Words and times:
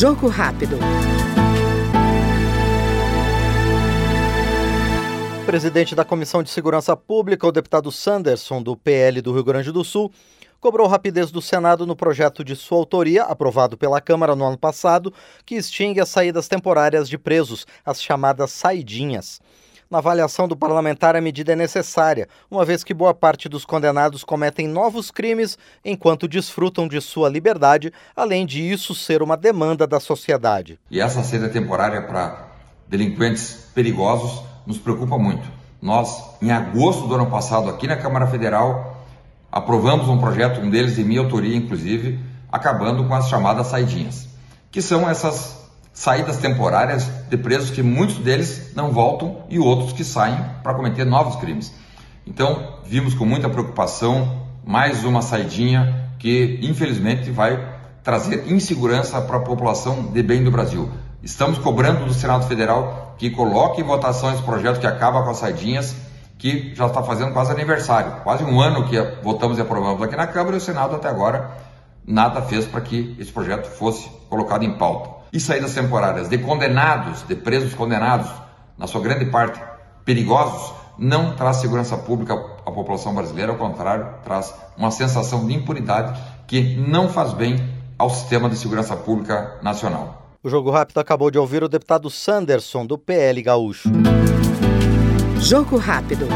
Jogo 0.00 0.28
rápido. 0.28 0.78
Presidente 5.44 5.94
da 5.94 6.06
Comissão 6.06 6.42
de 6.42 6.48
Segurança 6.48 6.96
Pública, 6.96 7.46
o 7.46 7.52
deputado 7.52 7.92
Sanderson, 7.92 8.62
do 8.62 8.74
PL 8.74 9.20
do 9.20 9.30
Rio 9.34 9.44
Grande 9.44 9.70
do 9.70 9.84
Sul, 9.84 10.10
cobrou 10.58 10.88
rapidez 10.88 11.30
do 11.30 11.42
Senado 11.42 11.86
no 11.86 11.94
projeto 11.94 12.42
de 12.42 12.56
sua 12.56 12.78
autoria, 12.78 13.24
aprovado 13.24 13.76
pela 13.76 14.00
Câmara 14.00 14.34
no 14.34 14.46
ano 14.46 14.56
passado, 14.56 15.12
que 15.44 15.56
extingue 15.56 16.00
as 16.00 16.08
saídas 16.08 16.48
temporárias 16.48 17.06
de 17.06 17.18
presos, 17.18 17.66
as 17.84 18.02
chamadas 18.02 18.52
saidinhas. 18.52 19.38
Na 19.90 19.98
avaliação 19.98 20.46
do 20.46 20.56
parlamentar, 20.56 21.16
a 21.16 21.20
medida 21.20 21.52
é 21.52 21.56
necessária, 21.56 22.28
uma 22.48 22.64
vez 22.64 22.84
que 22.84 22.94
boa 22.94 23.12
parte 23.12 23.48
dos 23.48 23.64
condenados 23.64 24.22
cometem 24.22 24.68
novos 24.68 25.10
crimes 25.10 25.58
enquanto 25.84 26.28
desfrutam 26.28 26.86
de 26.86 27.00
sua 27.00 27.28
liberdade, 27.28 27.92
além 28.14 28.46
de 28.46 28.62
isso 28.62 28.94
ser 28.94 29.20
uma 29.20 29.36
demanda 29.36 29.88
da 29.88 29.98
sociedade. 29.98 30.78
E 30.88 31.00
essa 31.00 31.24
saída 31.24 31.48
temporária 31.48 32.02
para 32.02 32.50
delinquentes 32.86 33.68
perigosos 33.74 34.44
nos 34.64 34.78
preocupa 34.78 35.18
muito. 35.18 35.50
Nós, 35.82 36.22
em 36.40 36.52
agosto 36.52 37.08
do 37.08 37.16
ano 37.16 37.26
passado, 37.28 37.68
aqui 37.68 37.88
na 37.88 37.96
Câmara 37.96 38.28
Federal, 38.28 39.04
aprovamos 39.50 40.08
um 40.08 40.18
projeto, 40.18 40.60
um 40.60 40.70
deles 40.70 40.94
de 40.94 41.02
minha 41.02 41.18
autoria, 41.20 41.56
inclusive, 41.56 42.16
acabando 42.48 43.08
com 43.08 43.14
as 43.16 43.28
chamadas 43.28 43.66
saidinhas, 43.66 44.28
que 44.70 44.80
são 44.80 45.10
essas 45.10 45.59
saídas 45.92 46.38
temporárias 46.38 47.04
de 47.28 47.36
presos 47.36 47.70
que 47.70 47.82
muitos 47.82 48.16
deles 48.18 48.72
não 48.74 48.92
voltam 48.92 49.44
e 49.48 49.58
outros 49.58 49.92
que 49.92 50.04
saem 50.04 50.38
para 50.62 50.74
cometer 50.74 51.04
novos 51.04 51.36
crimes. 51.36 51.72
Então, 52.26 52.78
vimos 52.84 53.14
com 53.14 53.24
muita 53.24 53.48
preocupação 53.48 54.46
mais 54.64 55.04
uma 55.04 55.22
saidinha 55.22 56.10
que, 56.18 56.60
infelizmente, 56.62 57.30
vai 57.30 57.80
trazer 58.02 58.50
insegurança 58.50 59.20
para 59.20 59.38
a 59.38 59.40
população 59.40 60.12
de 60.12 60.22
bem 60.22 60.44
do 60.44 60.50
Brasil. 60.50 60.88
Estamos 61.22 61.58
cobrando 61.58 62.06
do 62.06 62.14
Senado 62.14 62.46
Federal 62.46 63.14
que 63.18 63.30
coloque 63.30 63.80
em 63.80 63.84
votação 63.84 64.32
esse 64.32 64.42
projeto 64.42 64.80
que 64.80 64.86
acaba 64.86 65.22
com 65.22 65.30
as 65.30 65.38
saidinhas, 65.38 65.94
que 66.38 66.74
já 66.74 66.86
está 66.86 67.02
fazendo 67.02 67.32
quase 67.32 67.52
aniversário. 67.52 68.22
Quase 68.22 68.44
um 68.44 68.60
ano 68.60 68.88
que 68.88 68.98
votamos 69.22 69.58
e 69.58 69.60
aprovamos 69.60 70.02
aqui 70.02 70.16
na 70.16 70.26
Câmara 70.26 70.56
e 70.56 70.58
o 70.58 70.60
Senado 70.60 70.96
até 70.96 71.08
agora 71.08 71.50
nada 72.10 72.42
fez 72.42 72.66
para 72.66 72.80
que 72.80 73.16
esse 73.18 73.32
projeto 73.32 73.66
fosse 73.66 74.08
colocado 74.28 74.64
em 74.64 74.76
pauta 74.76 75.20
e 75.32 75.38
saídas 75.38 75.74
temporárias 75.74 76.28
de 76.28 76.38
condenados, 76.38 77.22
de 77.26 77.36
presos 77.36 77.74
condenados, 77.74 78.28
na 78.76 78.86
sua 78.86 79.00
grande 79.00 79.26
parte 79.26 79.60
perigosos, 80.04 80.72
não 80.98 81.36
traz 81.36 81.58
segurança 81.58 81.96
pública 81.96 82.34
à 82.34 82.70
população 82.72 83.14
brasileira, 83.14 83.52
ao 83.52 83.58
contrário, 83.58 84.06
traz 84.24 84.52
uma 84.76 84.90
sensação 84.90 85.46
de 85.46 85.54
impunidade 85.54 86.20
que 86.46 86.76
não 86.76 87.08
faz 87.08 87.32
bem 87.32 87.56
ao 87.96 88.10
sistema 88.10 88.48
de 88.48 88.56
segurança 88.56 88.96
pública 88.96 89.58
nacional. 89.62 90.36
O 90.42 90.48
Jogo 90.48 90.70
Rápido 90.70 90.98
acabou 90.98 91.30
de 91.30 91.38
ouvir 91.38 91.62
o 91.62 91.68
deputado 91.68 92.10
Sanderson, 92.10 92.86
do 92.86 92.98
PL 92.98 93.42
Gaúcho. 93.42 93.90
Jogo 95.38 95.76
Rápido. 95.76 96.26